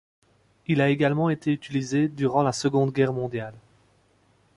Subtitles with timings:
[0.65, 3.53] Il a également été utilisé durant la Seconde Guerre mondiale.